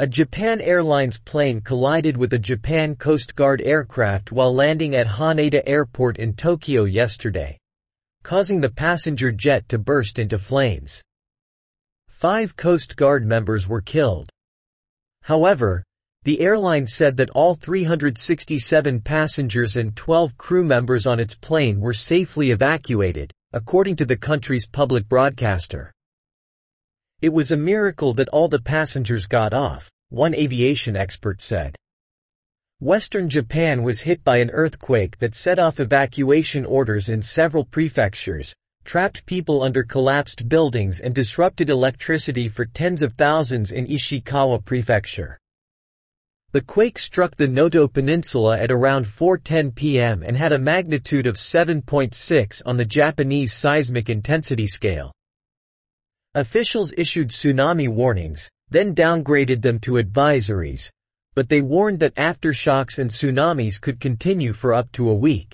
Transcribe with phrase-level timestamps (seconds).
[0.00, 5.60] A Japan Airlines plane collided with a Japan Coast Guard aircraft while landing at Haneda
[5.66, 7.58] Airport in Tokyo yesterday,
[8.22, 11.02] causing the passenger jet to burst into flames.
[12.06, 14.30] Five Coast Guard members were killed.
[15.22, 15.82] However,
[16.22, 21.92] the airline said that all 367 passengers and 12 crew members on its plane were
[21.92, 25.92] safely evacuated, according to the country's public broadcaster.
[27.20, 31.74] It was a miracle that all the passengers got off, one aviation expert said.
[32.78, 38.54] Western Japan was hit by an earthquake that set off evacuation orders in several prefectures,
[38.84, 45.40] trapped people under collapsed buildings and disrupted electricity for tens of thousands in Ishikawa Prefecture.
[46.52, 50.22] The quake struck the Noto Peninsula at around 4.10 p.m.
[50.22, 55.12] and had a magnitude of 7.6 on the Japanese seismic intensity scale.
[56.38, 60.88] Officials issued tsunami warnings, then downgraded them to advisories,
[61.34, 65.52] but they warned that aftershocks and tsunamis could continue for up to a week.